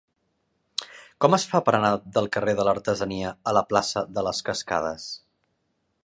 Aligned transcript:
Com 1.25 1.35
es 1.37 1.43
fa 1.51 1.59
per 1.67 1.73
anar 1.79 1.91
del 2.15 2.29
carrer 2.37 2.55
de 2.59 2.65
l'Artesania 2.67 3.33
a 3.51 3.53
la 3.59 3.63
plaça 3.73 4.03
de 4.19 4.23
les 4.29 4.41
Cascades? 4.49 5.05